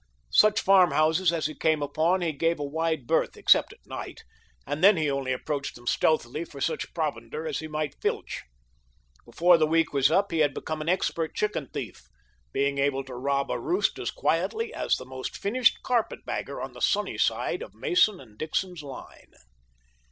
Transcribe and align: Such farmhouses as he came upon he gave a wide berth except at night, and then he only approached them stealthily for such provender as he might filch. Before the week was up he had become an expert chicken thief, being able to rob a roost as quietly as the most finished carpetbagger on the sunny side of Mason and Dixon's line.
Such 0.31 0.59
farmhouses 0.59 1.31
as 1.31 1.45
he 1.45 1.53
came 1.53 1.83
upon 1.83 2.21
he 2.21 2.31
gave 2.31 2.57
a 2.59 2.63
wide 2.63 3.05
berth 3.05 3.37
except 3.37 3.71
at 3.71 3.85
night, 3.85 4.23
and 4.65 4.83
then 4.83 4.97
he 4.97 5.11
only 5.11 5.31
approached 5.31 5.75
them 5.75 5.85
stealthily 5.85 6.43
for 6.43 6.59
such 6.59 6.91
provender 6.95 7.45
as 7.45 7.59
he 7.59 7.67
might 7.67 8.01
filch. 8.01 8.41
Before 9.25 9.59
the 9.59 9.67
week 9.67 9.93
was 9.93 10.09
up 10.09 10.31
he 10.31 10.39
had 10.39 10.55
become 10.55 10.81
an 10.81 10.89
expert 10.89 11.35
chicken 11.35 11.69
thief, 11.71 12.07
being 12.51 12.79
able 12.79 13.03
to 13.03 13.13
rob 13.13 13.51
a 13.51 13.59
roost 13.59 13.99
as 13.99 14.09
quietly 14.09 14.73
as 14.73 14.95
the 14.95 15.05
most 15.05 15.37
finished 15.37 15.83
carpetbagger 15.83 16.59
on 16.59 16.73
the 16.73 16.81
sunny 16.81 17.19
side 17.19 17.61
of 17.61 17.75
Mason 17.75 18.19
and 18.19 18.39
Dixon's 18.39 18.81
line. 18.81 19.33